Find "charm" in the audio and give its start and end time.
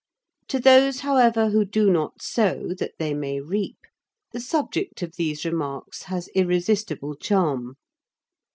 7.13-7.75